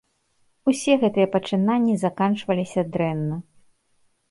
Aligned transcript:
Усе 0.71 0.93
гэтыя 1.03 1.27
пачынанні 1.35 1.95
заканчваліся 2.05 2.87
дрэнна. 2.99 3.41